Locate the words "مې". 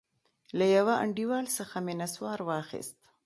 1.85-1.93